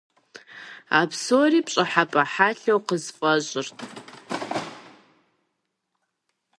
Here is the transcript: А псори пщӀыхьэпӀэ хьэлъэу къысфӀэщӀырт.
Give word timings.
А 0.99 1.01
псори 1.09 1.61
пщӀыхьэпӀэ 1.65 2.23
хьэлъэу 2.31 2.79
къысфӀэщӀырт. 2.87 3.77